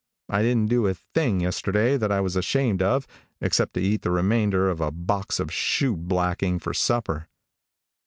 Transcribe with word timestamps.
I 0.29 0.41
didn't 0.41 0.67
do 0.71 0.87
a 0.87 0.95
thing 0.95 1.41
yesterday 1.41 1.95
that 1.95 2.11
I 2.11 2.21
was 2.21 2.35
ashamed 2.35 2.81
of 2.81 3.05
except 3.39 3.75
to 3.75 3.81
eat 3.81 4.01
the 4.01 4.09
remainder 4.09 4.67
of 4.67 4.81
a 4.81 4.89
box 4.89 5.39
of 5.39 5.53
shoe 5.53 5.95
blacking 5.95 6.57
for 6.57 6.73
supper. 6.73 7.27